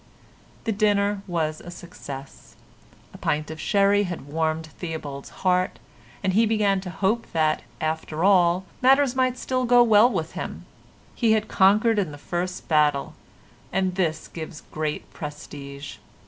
[0.63, 2.55] The dinner was a success.
[3.13, 5.77] A pint of sherry had warmed Theobald's heart,
[6.23, 10.65] and he began to hope that, after all, matters might still go well with him.
[11.13, 13.13] He had conquered in the first battle,
[13.71, 15.97] and this gives great prestige.